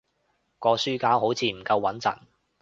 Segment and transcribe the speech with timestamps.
[0.57, 2.17] 個書架好似唔夠穏陣